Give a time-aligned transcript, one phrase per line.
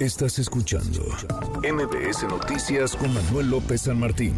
[0.00, 1.02] Estás escuchando
[1.62, 4.34] MBS Noticias con Manuel López San Martín.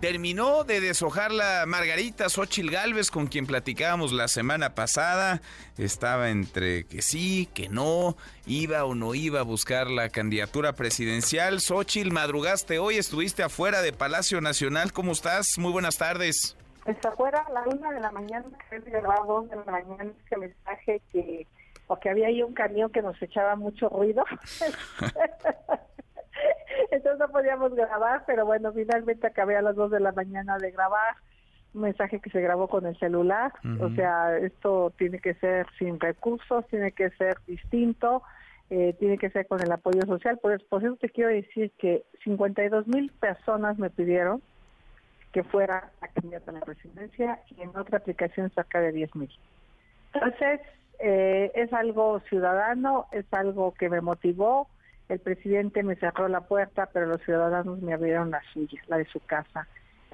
[0.00, 5.40] Terminó de deshojar la Margarita Xochil Gálvez, con quien platicábamos la semana pasada.
[5.78, 8.16] Estaba entre que sí, que no,
[8.46, 11.60] iba o no iba a buscar la candidatura presidencial.
[11.60, 14.92] Xochil, madrugaste hoy, estuviste afuera de Palacio Nacional.
[14.92, 15.58] ¿Cómo estás?
[15.58, 16.56] Muy buenas tardes.
[16.86, 19.72] Está afuera a la una de la mañana, que es de las dos de la
[19.72, 21.48] mañana, ese mensaje que
[21.92, 24.24] porque había ahí un camión que nos echaba mucho ruido.
[26.90, 30.70] Entonces no podíamos grabar, pero bueno, finalmente acabé a las 2 de la mañana de
[30.70, 31.16] grabar
[31.74, 33.52] un mensaje que se grabó con el celular.
[33.78, 38.22] O sea, esto tiene que ser sin recursos, tiene que ser distinto,
[38.70, 40.38] eh, tiene que ser con el apoyo social.
[40.38, 44.40] Por, por eso te quiero decir que 52 mil personas me pidieron
[45.30, 49.30] que fuera la candidata a la presidencia y en otra aplicación cerca de 10 mil.
[50.14, 50.62] Entonces,
[50.98, 54.68] eh, es algo ciudadano, es algo que me motivó.
[55.08, 59.04] El presidente me cerró la puerta, pero los ciudadanos me abrieron la suya, la de
[59.06, 59.66] su casa.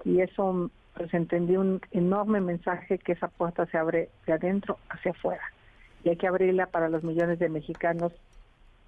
[0.05, 5.13] Y eso, pues entendí un enorme mensaje que esa puerta se abre de adentro hacia
[5.13, 5.43] afuera.
[6.05, 8.13] Y hay que abrirla para los millones de mexicanos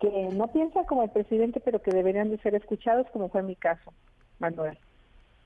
[0.01, 3.55] que no piensan como el presidente, pero que deberían de ser escuchados, como fue mi
[3.55, 3.93] caso,
[4.39, 4.79] Manuel.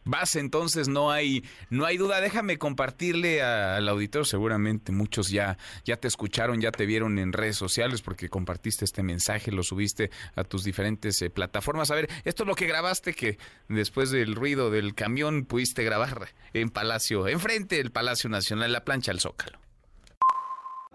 [0.05, 2.21] Vas entonces, no hay, no hay duda.
[2.21, 7.57] Déjame compartirle al auditor, seguramente muchos ya, ya te escucharon, ya te vieron en redes
[7.57, 11.91] sociales porque compartiste este mensaje, lo subiste a tus diferentes eh, plataformas.
[11.91, 13.39] A ver, esto es lo que grabaste que
[13.69, 19.11] después del ruido del camión pudiste grabar en Palacio, enfrente del Palacio Nacional, la plancha
[19.11, 19.59] al Zócalo.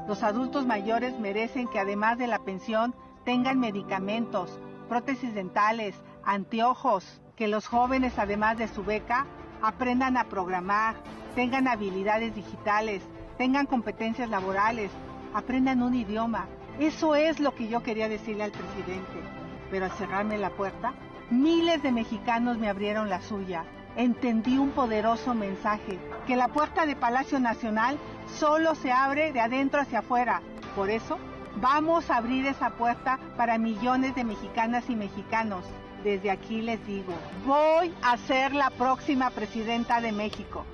[0.08, 7.48] Los adultos mayores merecen que además de la pensión tengan medicamentos, prótesis dentales, anteojos, que
[7.48, 9.26] los jóvenes, además de su beca,
[9.62, 10.96] aprendan a programar,
[11.36, 13.02] tengan habilidades digitales,
[13.38, 14.92] tengan competencias laborales,
[15.34, 16.48] aprendan un idioma.
[16.80, 19.24] Eso es lo que yo quería decirle al presidente.
[19.72, 20.94] Pero al cerrarme la puerta,
[21.30, 23.64] miles de mexicanos me abrieron la suya.
[23.96, 27.98] Entendí un poderoso mensaje, que la puerta de Palacio Nacional
[28.38, 30.42] solo se abre de adentro hacia afuera.
[30.76, 31.18] Por eso,
[31.62, 35.64] vamos a abrir esa puerta para millones de mexicanas y mexicanos
[36.04, 37.14] desde aquí les digo,
[37.46, 40.66] voy a ser la próxima presidenta de México.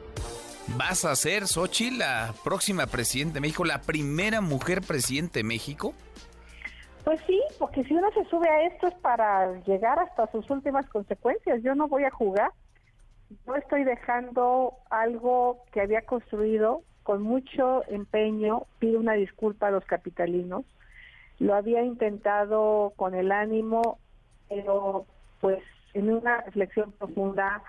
[0.78, 5.94] ¿Vas a ser, Sochi, la próxima presidenta de México, la primera mujer presidente de México?
[7.06, 10.88] Pues sí, porque si uno se sube a esto es para llegar hasta sus últimas
[10.88, 11.62] consecuencias.
[11.62, 12.52] Yo no voy a jugar.
[13.46, 18.64] Yo estoy dejando algo que había construido con mucho empeño.
[18.80, 20.66] Pido una disculpa a los capitalinos.
[21.38, 24.00] Lo había intentado con el ánimo,
[24.50, 25.06] pero
[25.42, 25.62] pues
[25.94, 27.62] en una reflexión profunda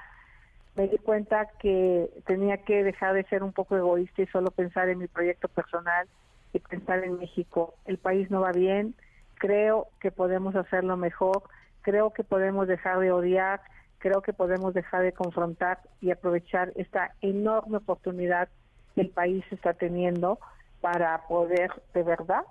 [0.75, 4.89] me di cuenta que tenía que dejar de ser un poco egoísta y solo pensar
[4.89, 6.07] en mi proyecto personal
[6.53, 7.75] y pensar en México.
[7.87, 8.95] El país no va bien,
[9.37, 11.43] creo que podemos hacerlo mejor,
[11.81, 13.61] creo que podemos dejar de odiar,
[13.99, 18.49] creo que podemos dejar de confrontar y aprovechar esta enorme oportunidad
[18.95, 20.39] que el país está teniendo
[20.81, 22.43] para poder de verdad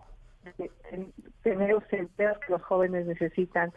[1.44, 3.72] tener los empleos que los jóvenes necesitan,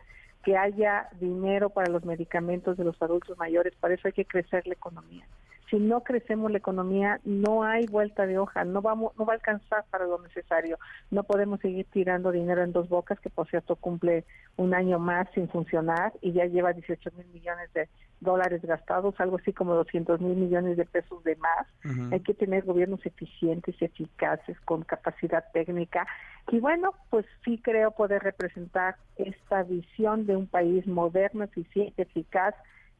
[0.48, 4.66] que haya dinero para los medicamentos de los adultos mayores, para eso hay que crecer
[4.66, 5.26] la economía.
[5.70, 9.36] Si no crecemos la economía, no hay vuelta de hoja, no vamos, no va a
[9.36, 10.78] alcanzar para lo necesario.
[11.10, 14.24] No podemos seguir tirando dinero en dos bocas, que por cierto cumple
[14.56, 17.88] un año más sin funcionar y ya lleva 18 mil millones de
[18.20, 21.66] dólares gastados, algo así como 200 mil millones de pesos de más.
[22.12, 26.06] Hay que tener gobiernos eficientes, eficaces, con capacidad técnica
[26.50, 32.54] y bueno, pues sí creo poder representar esta visión de un país moderno, eficiente, eficaz,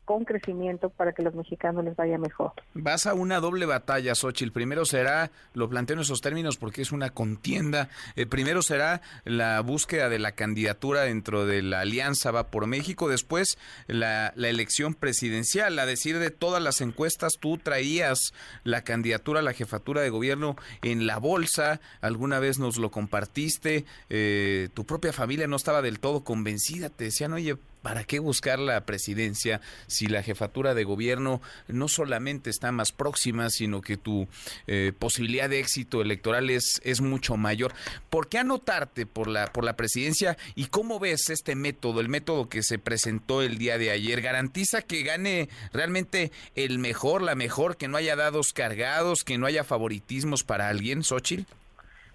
[0.08, 2.52] con crecimiento para que los mexicanos les vaya mejor.
[2.72, 4.52] Vas a una doble batalla, Xochitl.
[4.52, 9.60] Primero será, lo planteo en esos términos porque es una contienda, eh, primero será la
[9.60, 14.94] búsqueda de la candidatura dentro de la Alianza Va por México, después la, la elección
[14.94, 15.78] presidencial.
[15.78, 18.32] A decir de todas las encuestas, tú traías
[18.64, 23.84] la candidatura a la jefatura de gobierno en la bolsa, alguna vez nos lo compartiste,
[24.08, 28.58] eh, tu propia familia no estaba del todo convencida, te decían, oye, ¿Para qué buscar
[28.58, 34.26] la presidencia si la jefatura de gobierno no solamente está más próxima, sino que tu
[34.66, 37.72] eh, posibilidad de éxito electoral es, es mucho mayor?
[38.10, 42.48] ¿Por qué anotarte por la, por la presidencia y cómo ves este método, el método
[42.48, 44.20] que se presentó el día de ayer?
[44.20, 49.46] ¿Garantiza que gane realmente el mejor, la mejor, que no haya dados cargados, que no
[49.46, 51.44] haya favoritismos para alguien, Xochitl?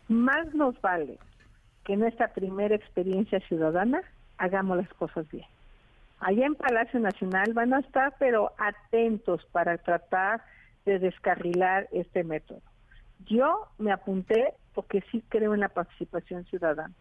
[0.10, 1.18] Más nos vale
[1.86, 4.02] que nuestra primera experiencia ciudadana
[4.44, 5.46] hagamos las cosas bien.
[6.20, 10.42] Allá en Palacio Nacional van a estar, pero atentos para tratar
[10.86, 12.62] de descarrilar este método.
[13.26, 16.94] Yo me apunté porque sí creo en la participación ciudadana.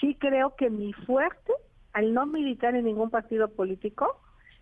[0.00, 1.52] sí creo que mi fuerte,
[1.92, 4.18] al no militar en ningún partido político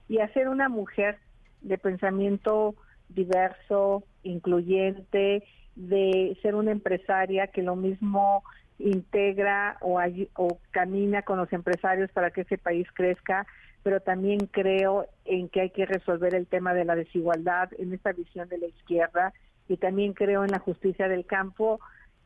[0.07, 1.19] y a ser una mujer
[1.63, 2.75] de pensamiento
[3.09, 5.43] diverso, incluyente,
[5.75, 8.43] de ser una empresaria que lo mismo
[8.81, 10.01] integra o,
[10.37, 13.47] o camina con los empresarios para que ese país crezca,
[13.83, 18.13] pero también creo en que hay que resolver el tema de la desigualdad en esta
[18.13, 19.33] visión de la izquierda
[19.69, 21.81] y también creo en la justicia del campo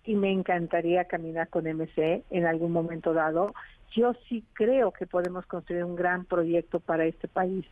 [0.05, 3.55] y me encantaría caminar con MC en algún momento dado.
[3.95, 7.65] Yo sí creo que podemos construir un gran proyecto para este país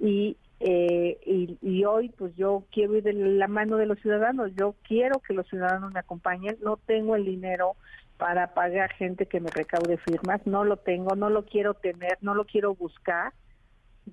[0.00, 4.74] y, eh, y, hoy pues yo quiero ir de la mano de los ciudadanos, yo
[4.86, 7.76] quiero que los ciudadanos me acompañen, no tengo el dinero
[8.16, 12.34] para pagar gente que me recaude firmas, no lo tengo, no lo quiero tener, no
[12.34, 13.32] lo quiero buscar.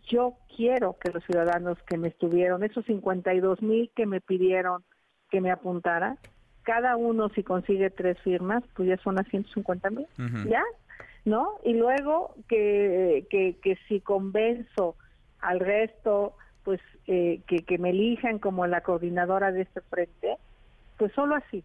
[0.08, 4.84] Yo quiero que los ciudadanos que me estuvieron, esos 52 mil que me pidieron
[5.30, 6.18] que me apuntara,
[6.64, 10.08] cada uno si consigue tres firmas, pues ya son a 150 mil,
[10.48, 10.64] ¿ya?
[11.26, 11.60] ¿No?
[11.64, 14.96] Y luego que, que, que si convenzo
[15.40, 20.38] al resto, pues eh, que, que me elijan como la coordinadora de este frente,
[20.98, 21.64] pues solo así,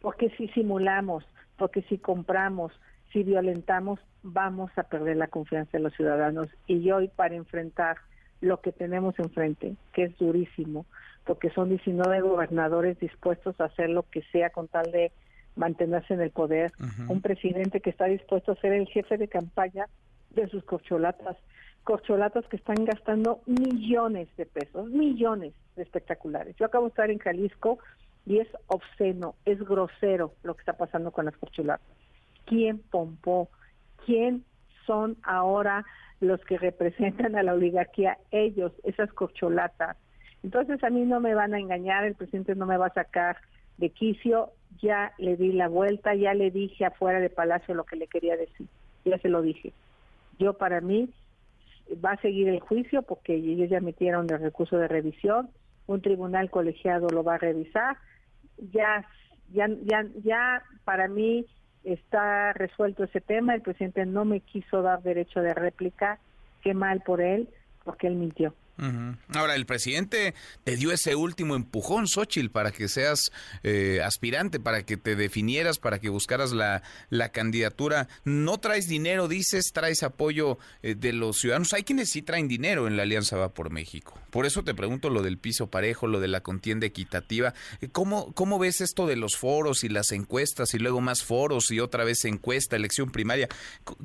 [0.00, 1.24] porque si simulamos,
[1.56, 2.72] porque si compramos,
[3.12, 6.48] si violentamos, vamos a perder la confianza de los ciudadanos.
[6.66, 7.96] Y hoy para enfrentar
[8.40, 10.86] lo que tenemos enfrente, que es durísimo,
[11.24, 15.12] porque son 19 gobernadores dispuestos a hacer lo que sea con tal de
[15.56, 16.70] mantenerse en el poder,
[17.08, 19.86] un presidente que está dispuesto a ser el jefe de campaña
[20.30, 21.36] de sus corcholatas,
[21.82, 26.54] corcholatas que están gastando millones de pesos, millones de espectaculares.
[26.56, 27.78] Yo acabo de estar en Jalisco
[28.26, 31.86] y es obsceno, es grosero lo que está pasando con las corcholatas.
[32.44, 33.48] ¿Quién pompó?
[34.04, 34.44] ¿Quién
[34.84, 35.84] son ahora
[36.20, 38.18] los que representan a la oligarquía?
[38.32, 39.96] Ellos, esas corcholatas.
[40.42, 43.38] Entonces a mí no me van a engañar, el presidente no me va a sacar
[43.78, 44.52] de quicio,
[44.82, 48.36] ya le di la vuelta, ya le dije afuera de Palacio lo que le quería
[48.36, 48.66] decir,
[49.04, 49.72] ya se lo dije.
[50.38, 51.10] Yo para mí
[52.04, 55.50] va a seguir el juicio porque ellos ya metieron el recurso de revisión,
[55.86, 57.96] un tribunal colegiado lo va a revisar,
[58.72, 59.06] ya,
[59.52, 61.46] ya, ya, ya para mí
[61.84, 66.18] está resuelto ese tema, el presidente no me quiso dar derecho de réplica,
[66.62, 67.48] qué mal por él,
[67.84, 68.54] porque él mintió.
[69.34, 70.34] Ahora, el presidente
[70.64, 73.32] te dio ese último empujón, Xochitl, para que seas
[73.62, 78.08] eh, aspirante, para que te definieras, para que buscaras la, la candidatura.
[78.24, 81.72] No traes dinero, dices, traes apoyo eh, de los ciudadanos.
[81.72, 84.18] Hay quienes sí traen dinero en la Alianza Va por México.
[84.30, 87.54] Por eso te pregunto lo del piso parejo, lo de la contienda equitativa.
[87.80, 91.70] Eh, ¿Cómo, cómo ves esto de los foros y las encuestas y luego más foros
[91.70, 93.48] y otra vez encuesta, elección primaria?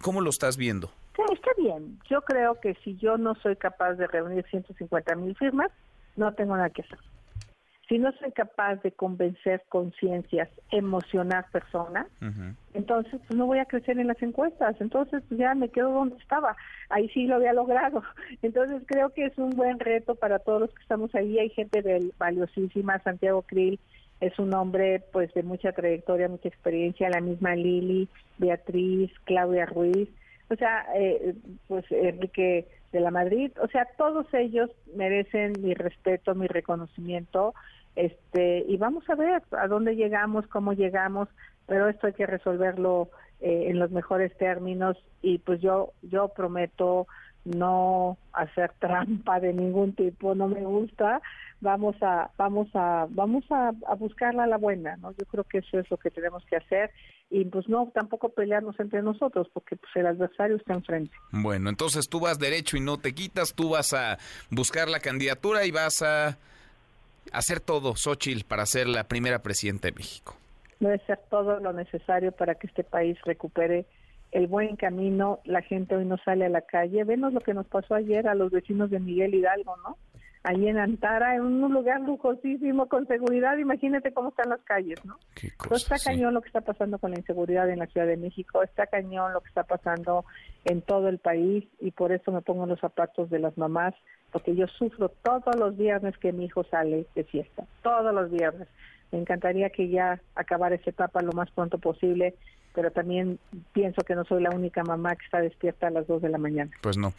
[0.01, 0.93] ¿Cómo lo estás viendo?
[1.31, 1.99] Está bien.
[2.09, 5.71] Yo creo que si yo no soy capaz de reunir 150 mil firmas,
[6.15, 6.99] no tengo nada que hacer.
[7.87, 12.07] Si no soy capaz de convencer conciencias, emocionar personas,
[12.73, 14.79] entonces pues no voy a crecer en las encuestas.
[14.79, 16.55] Entonces pues, ya me quedo donde estaba.
[16.89, 18.01] Ahí sí lo había logrado.
[18.41, 21.37] Entonces creo que es un buen reto para todos los que estamos ahí.
[21.37, 23.77] Hay gente del valiosísima, Santiago Krill
[24.21, 28.07] es un hombre pues de mucha trayectoria, mucha experiencia, la misma Lili,
[28.37, 30.07] Beatriz, Claudia Ruiz
[30.51, 31.33] o sea, eh,
[31.67, 37.53] pues Enrique de la Madrid, o sea, todos ellos merecen mi respeto, mi reconocimiento,
[37.95, 41.29] este, y vamos a ver a dónde llegamos, cómo llegamos,
[41.67, 43.09] pero esto hay que resolverlo
[43.39, 47.07] eh, en los mejores términos y pues yo yo prometo
[47.45, 51.21] no hacer trampa de ningún tipo, no me gusta,
[51.59, 55.11] vamos a vamos a vamos a, buscarla a la buena, ¿no?
[55.11, 56.91] Yo creo que eso es lo que tenemos que hacer
[57.29, 61.15] y pues no tampoco pelearnos entre nosotros porque pues el adversario está enfrente.
[61.31, 64.17] Bueno, entonces tú vas derecho y no te quitas, tú vas a
[64.49, 66.37] buscar la candidatura y vas a
[67.31, 70.35] hacer todo, Xochitl, para ser la primera presidenta de México.
[70.79, 73.85] Debe ser todo lo necesario para que este país recupere
[74.31, 77.03] el buen camino, la gente hoy no sale a la calle.
[77.03, 79.97] Venos lo que nos pasó ayer a los vecinos de Miguel Hidalgo, ¿no?
[80.43, 85.19] Allí en Antara, en un lugar lujosísimo, con seguridad, imagínate cómo están las calles, ¿no?
[85.75, 88.87] está cañón lo que está pasando con la inseguridad en la Ciudad de México, está
[88.87, 90.25] cañón lo que está pasando
[90.65, 93.93] en todo el país y por eso me pongo los zapatos de las mamás,
[94.31, 98.67] porque yo sufro todos los viernes que mi hijo sale de fiesta, todos los viernes.
[99.11, 102.33] Me encantaría que ya acabara esa etapa lo más pronto posible
[102.73, 103.39] pero también
[103.73, 106.37] pienso que no soy la única mamá que está despierta a las 2 de la
[106.37, 106.71] mañana.
[106.81, 107.13] Pues no,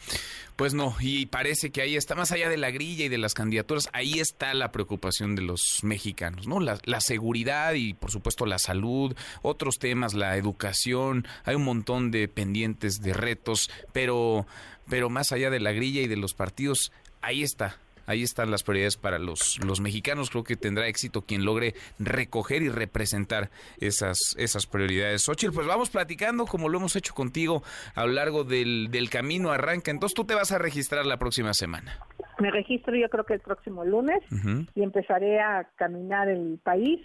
[0.55, 3.33] pues no, y parece que ahí está, más allá de la grilla y de las
[3.33, 6.59] candidaturas, ahí está la preocupación de los mexicanos, ¿no?
[6.59, 12.11] La, la seguridad y por supuesto la salud, otros temas, la educación, hay un montón
[12.11, 14.45] de pendientes, de retos, pero,
[14.89, 16.91] pero más allá de la grilla y de los partidos,
[17.21, 20.29] ahí está ahí están las prioridades para los, los mexicanos.
[20.29, 25.23] Creo que tendrá éxito quien logre recoger y representar esas, esas prioridades.
[25.23, 27.63] Xochitl, pues vamos platicando como lo hemos hecho contigo
[27.95, 29.91] a lo largo del, del camino arranca.
[29.91, 31.99] Entonces tú te vas a registrar la próxima semana.
[32.39, 34.21] Me registro yo creo que el próximo lunes
[34.75, 36.99] y empezaré a caminar el país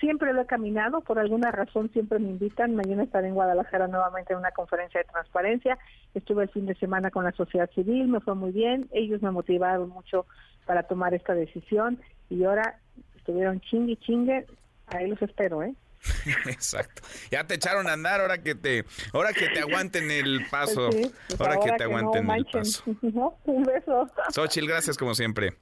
[0.00, 2.74] siempre lo he caminado, por alguna razón siempre me invitan.
[2.74, 5.78] Mañana estaré en Guadalajara nuevamente en una conferencia de transparencia.
[6.14, 8.88] Estuve el fin de semana con la sociedad civil, me fue muy bien.
[8.92, 10.26] Ellos me motivaron mucho
[10.66, 12.78] para tomar esta decisión y ahora
[13.16, 14.46] estuvieron chingue chingue.
[14.88, 15.74] Ahí los espero, ¿eh?
[16.46, 17.02] Exacto.
[17.30, 20.90] Ya te echaron a andar, ahora que te, ahora que te aguanten el paso.
[20.90, 22.84] Pues ahora, que te aguanten el paso.
[23.44, 24.08] Un beso.
[24.30, 25.54] Xochil, gracias como siempre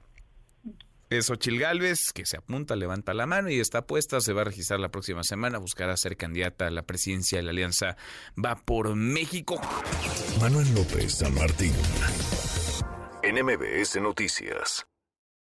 [1.19, 4.45] es Ochil Gálvez, que se apunta, levanta la mano y está puesta, se va a
[4.45, 7.97] registrar la próxima semana, buscará ser candidata a la presidencia de la Alianza
[8.43, 9.61] Va por México.
[10.41, 11.73] Manuel López San Martín,
[13.23, 14.87] NMBS Noticias.